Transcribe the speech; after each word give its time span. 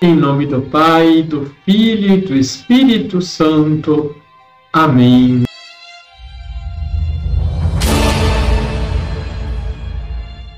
Em 0.00 0.14
nome 0.14 0.46
do 0.46 0.62
Pai, 0.62 1.24
do 1.24 1.52
Filho 1.64 2.14
e 2.14 2.20
do 2.20 2.36
Espírito 2.36 3.20
Santo. 3.20 4.14
Amém. 4.72 5.42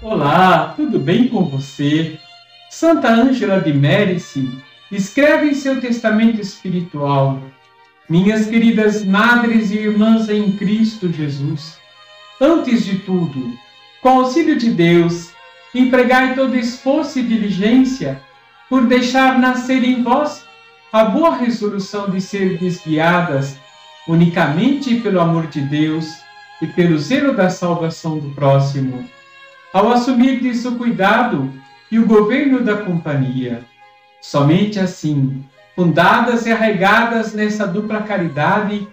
Olá, 0.03 0.75
tudo 0.77 0.99
bem 0.99 1.27
com 1.29 1.47
você? 1.47 2.19
Santa 2.69 3.09
Ângela 3.09 3.63
de 3.63 3.73
Mérici 3.73 4.47
escreve 4.93 5.47
em 5.47 5.55
seu 5.55 5.81
testamento 5.81 6.39
espiritual: 6.39 7.41
Minhas 8.11 8.45
queridas 8.45 9.03
madres 9.07 9.71
e 9.71 9.79
irmãs 9.79 10.29
em 10.29 10.53
Cristo 10.53 11.11
Jesus, 11.11 11.79
antes 12.39 12.85
de 12.85 12.99
tudo, 12.99 13.55
com 14.03 14.21
auxílio 14.21 14.59
de 14.59 14.69
Deus, 14.69 15.31
empregai 15.75 16.35
todo 16.35 16.55
esforço 16.55 17.19
e 17.19 17.23
diligência 17.23 18.21
por 18.71 18.87
deixar 18.87 19.37
nascer 19.41 19.83
em 19.83 20.01
vós 20.01 20.47
a 20.93 21.05
boa 21.05 21.35
resolução 21.35 22.09
de 22.09 22.21
ser 22.21 22.57
desguiadas 22.57 23.59
unicamente 24.07 24.95
pelo 25.01 25.21
amor 25.21 25.49
de 25.49 25.61
Deus 25.61 26.07
e 26.63 26.69
pelo 26.69 26.97
zelo 26.97 27.35
da 27.35 27.51
salvação 27.51 28.19
do 28.19 28.31
próximo, 28.31 29.05
ao 29.73 29.91
assumir 29.91 30.41
disso 30.41 30.71
o 30.71 30.79
cuidado 30.79 31.53
e 31.91 31.99
o 31.99 32.07
governo 32.07 32.61
da 32.61 32.77
companhia. 32.77 33.65
Somente 34.21 34.79
assim, 34.79 35.45
fundadas 35.75 36.47
e 36.47 36.53
arraigadas 36.53 37.33
nessa 37.33 37.67
dupla 37.67 38.03
caridade, 38.03 38.87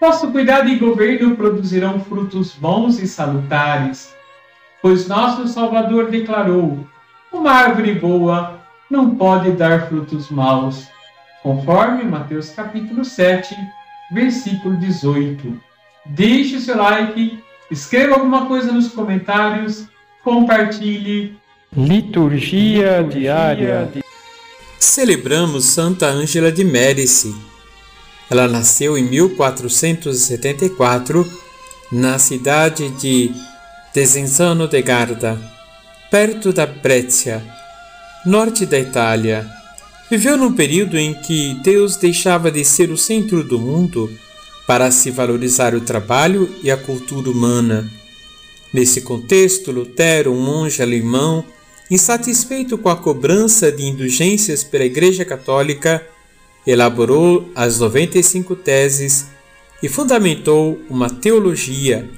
nosso 0.00 0.30
cuidado 0.30 0.68
e 0.68 0.76
governo 0.76 1.36
produzirão 1.36 1.98
frutos 1.98 2.52
bons 2.52 3.00
e 3.00 3.06
salutares, 3.08 4.14
pois 4.82 5.08
nosso 5.08 5.48
Salvador 5.48 6.10
declarou: 6.10 6.86
uma 7.32 7.50
árvore 7.50 7.94
boa 7.94 8.53
não 8.90 9.14
pode 9.16 9.52
dar 9.52 9.88
frutos 9.88 10.28
maus, 10.30 10.86
conforme 11.42 12.04
Mateus 12.04 12.50
capítulo 12.50 13.02
7, 13.04 13.56
versículo 14.12 14.76
18. 14.76 15.60
Deixe 16.06 16.56
o 16.56 16.60
seu 16.60 16.76
like, 16.76 17.42
escreva 17.70 18.14
alguma 18.14 18.46
coisa 18.46 18.72
nos 18.72 18.88
comentários, 18.88 19.86
compartilhe. 20.22 21.36
Liturgia 21.76 23.02
diária. 23.02 23.90
Celebramos 24.78 25.64
Santa 25.64 26.06
Ângela 26.06 26.52
de 26.52 26.62
Mérici. 26.62 27.34
Ela 28.30 28.46
nasceu 28.46 28.96
em 28.96 29.02
1474 29.02 31.26
na 31.90 32.16
cidade 32.18 32.88
de 32.90 33.32
Desenzano 33.92 34.66
de 34.66 34.80
Garda, 34.82 35.38
perto 36.10 36.52
da 36.52 36.66
Brescia, 36.66 37.44
norte 38.24 38.64
da 38.64 38.78
Itália. 38.78 39.46
Viveu 40.10 40.36
num 40.36 40.52
período 40.52 40.96
em 40.98 41.12
que 41.12 41.54
Deus 41.62 41.96
deixava 41.96 42.50
de 42.50 42.64
ser 42.64 42.90
o 42.90 42.96
centro 42.96 43.44
do 43.44 43.58
mundo 43.58 44.10
para 44.66 44.90
se 44.90 45.10
valorizar 45.10 45.74
o 45.74 45.80
trabalho 45.80 46.54
e 46.62 46.70
a 46.70 46.76
cultura 46.76 47.30
humana. 47.30 47.90
Nesse 48.72 49.02
contexto, 49.02 49.70
Lutero, 49.70 50.32
um 50.32 50.40
monge 50.40 50.82
alemão, 50.82 51.44
insatisfeito 51.90 52.78
com 52.78 52.88
a 52.88 52.96
cobrança 52.96 53.70
de 53.70 53.84
indulgências 53.84 54.64
pela 54.64 54.84
Igreja 54.84 55.24
Católica, 55.24 56.04
elaborou 56.66 57.50
as 57.54 57.78
95 57.78 58.56
teses 58.56 59.26
e 59.82 59.88
fundamentou 59.88 60.80
uma 60.88 61.10
teologia 61.10 62.08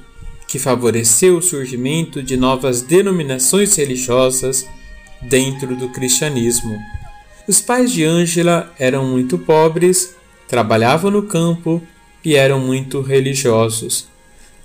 que 0.46 0.60
favoreceu 0.60 1.38
o 1.38 1.42
surgimento 1.42 2.22
de 2.22 2.36
novas 2.36 2.80
denominações 2.80 3.74
religiosas 3.74 4.64
dentro 5.22 5.76
do 5.76 5.88
cristianismo. 5.88 6.78
Os 7.48 7.60
pais 7.60 7.92
de 7.92 8.04
Ângela 8.04 8.72
eram 8.78 9.04
muito 9.04 9.38
pobres, 9.38 10.16
trabalhavam 10.48 11.10
no 11.10 11.22
campo 11.22 11.82
e 12.24 12.34
eram 12.34 12.58
muito 12.58 13.00
religiosos. 13.00 14.08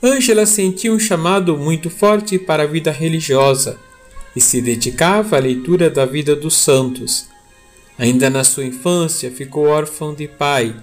Ângela 0.04 0.48
sentia 0.48 0.92
um 0.92 0.98
chamado 0.98 1.56
muito 1.56 1.90
forte 1.90 2.40
para 2.40 2.64
a 2.64 2.68
vida 2.68 2.92
religiosa 2.92 3.80
e 4.36 4.42
se 4.42 4.62
dedicava 4.62 5.38
à 5.38 5.40
leitura 5.40 5.90
da 5.90 6.06
vida 6.06 6.36
dos 6.36 6.56
santos. 6.56 7.28
Ainda 8.00 8.30
na 8.30 8.44
sua 8.44 8.66
infância 8.66 9.30
ficou 9.30 9.68
órfão 9.68 10.14
de 10.16 10.28
pai. 10.28 10.76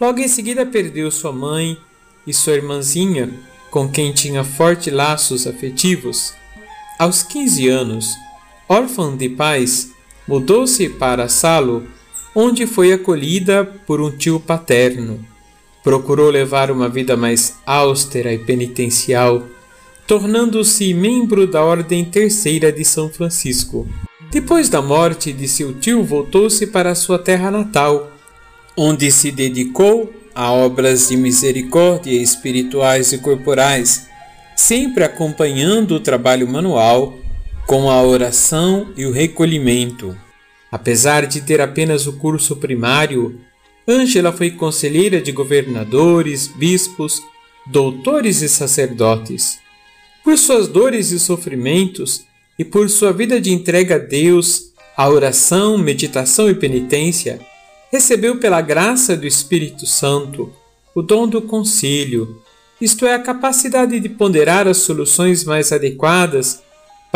Logo 0.00 0.20
em 0.20 0.28
seguida 0.28 0.64
perdeu 0.64 1.10
sua 1.10 1.32
mãe 1.32 1.76
e 2.26 2.32
sua 2.32 2.54
irmãzinha, 2.54 3.30
com 3.70 3.88
quem 3.88 4.12
tinha 4.12 4.42
fortes 4.42 4.92
laços 4.92 5.46
afetivos. 5.46 6.32
Aos 6.98 7.22
15 7.22 7.68
anos, 7.68 8.14
órfã 8.68 9.16
de 9.16 9.28
pais, 9.28 9.92
mudou-se 10.26 10.88
para 10.88 11.28
Salo, 11.28 11.84
onde 12.34 12.66
foi 12.66 12.92
acolhida 12.92 13.64
por 13.86 14.00
um 14.00 14.10
tio 14.10 14.40
paterno. 14.40 15.24
Procurou 15.82 16.30
levar 16.30 16.70
uma 16.70 16.88
vida 16.88 17.16
mais 17.16 17.56
austera 17.64 18.32
e 18.32 18.38
penitencial, 18.38 19.44
tornando-se 20.06 20.92
membro 20.92 21.46
da 21.46 21.64
Ordem 21.64 22.04
Terceira 22.04 22.72
de 22.72 22.84
São 22.84 23.08
Francisco. 23.08 23.86
Depois 24.30 24.68
da 24.68 24.82
morte 24.82 25.32
de 25.32 25.46
seu 25.46 25.72
tio, 25.72 26.02
voltou-se 26.02 26.66
para 26.66 26.94
sua 26.94 27.18
terra 27.18 27.50
natal, 27.50 28.10
onde 28.76 29.10
se 29.10 29.30
dedicou 29.30 30.12
a 30.34 30.52
obras 30.52 31.08
de 31.08 31.16
misericórdia 31.16 32.20
espirituais 32.20 33.12
e 33.12 33.18
corporais, 33.18 34.06
sempre 34.54 35.04
acompanhando 35.04 35.94
o 35.94 36.00
trabalho 36.00 36.46
manual 36.46 37.16
com 37.66 37.90
a 37.90 38.00
oração 38.00 38.92
e 38.96 39.04
o 39.04 39.10
recolhimento. 39.10 40.16
Apesar 40.70 41.26
de 41.26 41.40
ter 41.40 41.60
apenas 41.60 42.06
o 42.06 42.12
curso 42.12 42.56
primário, 42.56 43.40
Ângela 43.88 44.32
foi 44.32 44.52
conselheira 44.52 45.20
de 45.20 45.32
governadores, 45.32 46.46
bispos, 46.46 47.20
doutores 47.66 48.40
e 48.40 48.48
sacerdotes. 48.48 49.58
Por 50.22 50.38
suas 50.38 50.68
dores 50.68 51.10
e 51.10 51.18
sofrimentos 51.18 52.24
e 52.58 52.64
por 52.64 52.88
sua 52.88 53.12
vida 53.12 53.40
de 53.40 53.52
entrega 53.52 53.96
a 53.96 53.98
Deus, 53.98 54.72
a 54.96 55.08
oração, 55.08 55.76
meditação 55.76 56.48
e 56.48 56.54
penitência, 56.54 57.40
recebeu 57.90 58.38
pela 58.38 58.60
graça 58.60 59.16
do 59.16 59.26
Espírito 59.26 59.86
Santo 59.86 60.52
o 60.94 61.02
dom 61.02 61.28
do 61.28 61.42
concílio, 61.42 62.40
isto 62.80 63.06
é, 63.06 63.14
a 63.14 63.18
capacidade 63.18 63.98
de 64.00 64.08
ponderar 64.08 64.66
as 64.68 64.78
soluções 64.78 65.44
mais 65.44 65.72
adequadas 65.72 66.62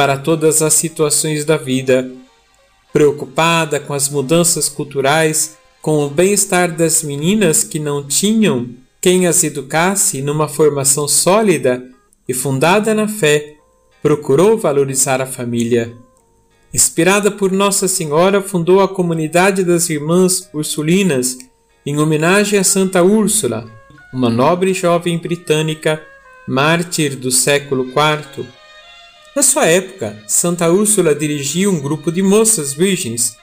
para 0.01 0.17
todas 0.17 0.63
as 0.63 0.73
situações 0.73 1.45
da 1.45 1.59
vida. 1.59 2.11
Preocupada 2.91 3.79
com 3.79 3.93
as 3.93 4.09
mudanças 4.09 4.67
culturais, 4.67 5.59
com 5.83 6.07
o 6.07 6.09
bem-estar 6.09 6.75
das 6.75 7.03
meninas 7.03 7.63
que 7.63 7.79
não 7.79 8.03
tinham 8.03 8.71
quem 8.99 9.27
as 9.27 9.45
educasse 9.45 10.23
numa 10.23 10.49
formação 10.49 11.07
sólida 11.07 11.85
e 12.27 12.33
fundada 12.33 12.95
na 12.95 13.07
fé, 13.07 13.57
procurou 14.03 14.57
valorizar 14.57 15.21
a 15.21 15.27
família. 15.27 15.93
Inspirada 16.73 17.31
por 17.31 17.53
Nossa 17.53 17.87
Senhora, 17.87 18.41
fundou 18.41 18.81
a 18.81 18.89
comunidade 18.89 19.63
das 19.63 19.91
Irmãs 19.91 20.49
Ursulinas 20.55 21.37
em 21.85 21.99
homenagem 21.99 22.59
a 22.59 22.65
Santa 22.65 23.03
Úrsula, 23.03 23.71
uma 24.15 24.31
nobre 24.31 24.73
jovem 24.73 25.19
britânica, 25.19 26.03
mártir 26.49 27.17
do 27.17 27.31
século 27.31 27.85
IV 27.85 28.60
na 29.35 29.43
sua 29.43 29.67
época, 29.67 30.23
Santa 30.27 30.71
Úrsula 30.71 31.15
dirigia 31.15 31.71
um 31.71 31.81
grupo 31.81 32.11
de 32.11 32.23
moças 32.23 32.73
virgens 32.73 33.37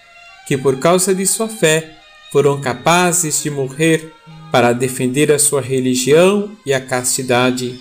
que, 0.48 0.58
por 0.58 0.80
causa 0.80 1.14
de 1.16 1.26
sua 1.26 1.48
fé, 1.48 1.98
foram 2.32 2.60
capazes 2.60 3.42
de 3.42 3.50
morrer 3.50 4.14
para 4.52 4.74
defender 4.74 5.32
a 5.32 5.40
sua 5.40 5.62
religião 5.62 6.52
e 6.66 6.74
a 6.74 6.82
castidade. 6.82 7.80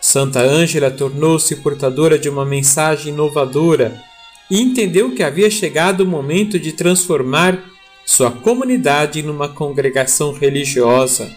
Santa 0.00 0.40
Ângela 0.40 0.90
tornou-se 0.90 1.56
portadora 1.56 2.18
de 2.18 2.28
uma 2.28 2.44
mensagem 2.44 3.12
inovadora 3.12 4.00
e 4.50 4.60
entendeu 4.60 5.14
que 5.14 5.22
havia 5.22 5.50
chegado 5.50 6.02
o 6.02 6.06
momento 6.06 6.58
de 6.58 6.72
transformar 6.72 7.58
sua 8.04 8.30
comunidade 8.30 9.22
numa 9.22 9.48
congregação 9.48 10.32
religiosa. 10.32 11.28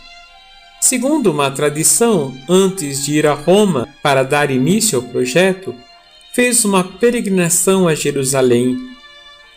Segundo 0.80 1.31
uma 1.31 1.50
tradição, 1.51 2.34
antes 2.48 3.04
de 3.04 3.18
ir 3.18 3.28
a 3.28 3.34
Roma 3.34 3.90
para 4.01 4.24
dar 4.24 4.51
início 4.51 5.00
ao 5.00 5.04
projeto, 5.04 5.75
fez 6.34 6.64
uma 6.64 6.84
peregrinação 6.84 7.88
a 7.88 7.96
Jerusalém. 7.96 8.78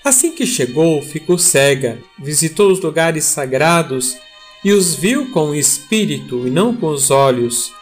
Assim 0.04 0.32
que 0.32 0.46
chegou, 0.46 1.00
ficou 1.02 1.38
cega, 1.38 1.98
visitou 2.18 2.72
os 2.72 2.80
lugares 2.80 3.24
sagrados 3.24 4.16
e 4.64 4.72
os 4.72 4.94
viu 4.94 5.30
com 5.30 5.50
o 5.50 5.54
espírito 5.54 6.46
e 6.46 6.50
não 6.50 6.74
com 6.74 6.88
os 6.88 7.10
olhos. 7.10 7.72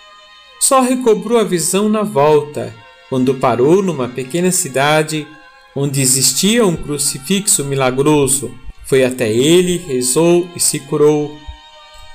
Só 0.61 0.81
recobrou 0.81 1.39
a 1.39 1.45
visão 1.45 1.89
na 1.89 2.03
volta, 2.03 2.75
quando 3.09 3.35
parou 3.35 3.83
numa 3.83 4.09
pequena 4.09 4.51
cidade 4.51 5.27
onde 5.75 6.01
existia 6.01 6.67
um 6.67 6.77
crucifixo 6.77 7.65
milagroso. 7.65 8.55
Foi 8.85 9.05
até 9.05 9.33
ele, 9.33 9.79
rezou 9.79 10.49
e 10.55 10.61
se 10.61 10.81
curou. 10.81 11.39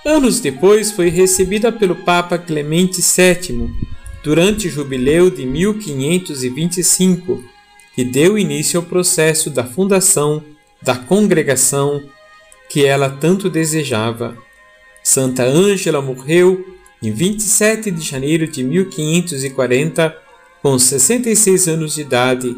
Anos 0.06 0.40
depois 0.40 0.92
foi 0.92 1.10
recebida 1.10 1.72
pelo 1.72 1.96
Papa 1.96 2.38
Clemente 2.38 3.02
VII 3.02 3.85
durante 4.26 4.68
o 4.68 4.72
jubileu 4.72 5.30
de 5.30 5.46
1525, 5.46 7.44
que 7.94 8.04
deu 8.04 8.40
início 8.40 8.80
ao 8.80 8.86
processo 8.86 9.52
da 9.52 9.64
fundação 9.64 10.44
da 10.82 10.96
congregação 10.96 12.02
que 12.68 12.84
ela 12.84 13.08
tanto 13.08 13.52
desejava. 13.52 14.36
Santa 15.04 15.44
Ângela 15.44 16.02
morreu 16.02 16.66
em 17.04 17.12
27 17.12 17.92
de 17.92 18.02
janeiro 18.02 18.48
de 18.48 18.64
1540, 18.64 20.18
com 20.60 20.80
66 20.80 21.68
anos 21.68 21.94
de 21.94 22.02
idade. 22.02 22.56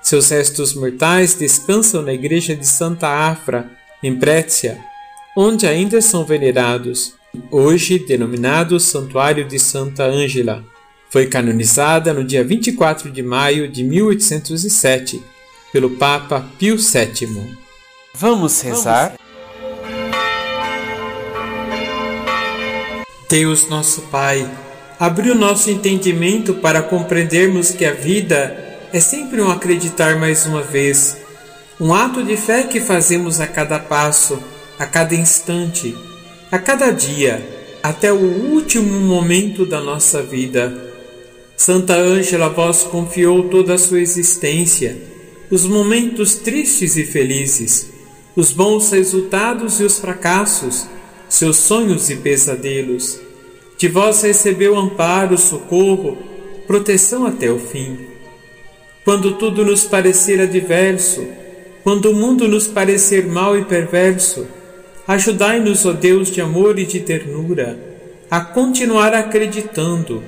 Seus 0.00 0.30
restos 0.30 0.72
mortais 0.72 1.34
descansam 1.34 2.00
na 2.00 2.14
igreja 2.14 2.56
de 2.56 2.66
Santa 2.66 3.08
Afra, 3.08 3.70
em 4.02 4.14
Brécia, 4.14 4.78
onde 5.36 5.66
ainda 5.66 6.00
são 6.00 6.24
venerados, 6.24 7.12
hoje 7.50 7.98
denominado 7.98 8.80
Santuário 8.80 9.46
de 9.46 9.58
Santa 9.58 10.04
Ângela. 10.04 10.64
Foi 11.14 11.26
canonizada 11.26 12.12
no 12.12 12.24
dia 12.24 12.42
24 12.42 13.08
de 13.08 13.22
maio 13.22 13.68
de 13.68 13.84
1807 13.84 15.22
pelo 15.72 15.90
Papa 15.90 16.44
Pio 16.58 16.76
VII. 16.76 17.54
Vamos 18.12 18.60
rezar? 18.60 19.14
Deus 23.30 23.68
nosso 23.68 24.02
Pai, 24.10 24.50
abriu 24.98 25.36
nosso 25.36 25.70
entendimento 25.70 26.54
para 26.54 26.82
compreendermos 26.82 27.70
que 27.70 27.84
a 27.84 27.92
vida 27.92 28.80
é 28.92 28.98
sempre 28.98 29.40
um 29.40 29.52
acreditar 29.52 30.18
mais 30.18 30.44
uma 30.46 30.62
vez, 30.62 31.16
um 31.80 31.94
ato 31.94 32.24
de 32.24 32.36
fé 32.36 32.64
que 32.64 32.80
fazemos 32.80 33.38
a 33.38 33.46
cada 33.46 33.78
passo, 33.78 34.42
a 34.76 34.84
cada 34.84 35.14
instante, 35.14 35.96
a 36.50 36.58
cada 36.58 36.90
dia, 36.90 37.40
até 37.84 38.12
o 38.12 38.16
último 38.16 38.98
momento 38.98 39.64
da 39.64 39.80
nossa 39.80 40.20
vida. 40.20 40.92
Santa 41.56 41.94
Ângela, 41.96 42.48
vós 42.48 42.82
confiou 42.82 43.48
toda 43.48 43.74
a 43.74 43.78
sua 43.78 44.00
existência, 44.00 44.96
os 45.50 45.64
momentos 45.64 46.34
tristes 46.34 46.96
e 46.96 47.04
felizes, 47.04 47.90
os 48.34 48.50
bons 48.50 48.90
resultados 48.90 49.80
e 49.80 49.84
os 49.84 49.98
fracassos, 49.98 50.86
seus 51.28 51.56
sonhos 51.56 52.10
e 52.10 52.16
pesadelos. 52.16 53.20
De 53.78 53.88
vós 53.88 54.22
recebeu 54.22 54.76
amparo, 54.76 55.38
socorro, 55.38 56.18
proteção 56.66 57.26
até 57.26 57.50
o 57.50 57.58
fim. 57.58 57.98
Quando 59.04 59.32
tudo 59.32 59.64
nos 59.64 59.84
parecer 59.84 60.40
adverso, 60.40 61.24
quando 61.82 62.10
o 62.10 62.14
mundo 62.14 62.48
nos 62.48 62.66
parecer 62.66 63.26
mau 63.26 63.56
e 63.58 63.64
perverso, 63.64 64.46
ajudai-nos, 65.06 65.84
ó 65.84 65.92
Deus 65.92 66.30
de 66.30 66.40
amor 66.40 66.78
e 66.78 66.86
de 66.86 67.00
ternura, 67.00 67.78
a 68.30 68.40
continuar 68.40 69.12
acreditando, 69.12 70.22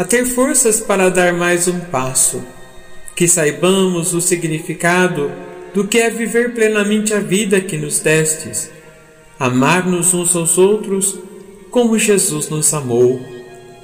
a 0.00 0.04
ter 0.04 0.24
forças 0.24 0.80
para 0.80 1.10
dar 1.10 1.34
mais 1.34 1.68
um 1.68 1.78
passo. 1.78 2.42
Que 3.14 3.28
saibamos 3.28 4.14
o 4.14 4.20
significado 4.22 5.30
do 5.74 5.86
que 5.86 5.98
é 5.98 6.08
viver 6.08 6.54
plenamente 6.54 7.12
a 7.12 7.20
vida 7.20 7.60
que 7.60 7.76
nos 7.76 8.00
destes, 8.00 8.72
amar-nos 9.38 10.14
uns 10.14 10.34
aos 10.34 10.56
outros 10.56 11.18
como 11.70 11.98
Jesus 11.98 12.48
nos 12.48 12.72
amou. 12.72 13.20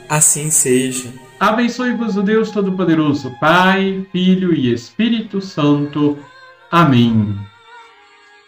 Assim 0.09 0.51
seja. 0.51 1.13
Abençoe-vos 1.39 2.17
o 2.17 2.23
Deus 2.23 2.51
Todo-Poderoso, 2.51 3.31
Pai, 3.39 4.07
Filho 4.11 4.55
e 4.55 4.73
Espírito 4.73 5.43
Santo. 5.43 6.17
Amém. 6.71 7.37